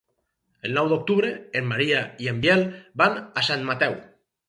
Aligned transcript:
El 0.69 0.73
nou 0.77 0.89
d'octubre 0.93 1.29
en 1.61 1.69
Maria 1.73 2.01
i 2.25 2.33
en 2.35 2.43
Biel 2.47 2.67
van 3.05 3.25
a 3.45 3.49
Sant 3.53 3.71
Mateu. 3.73 4.05